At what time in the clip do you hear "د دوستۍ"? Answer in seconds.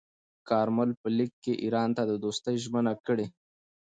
2.07-2.55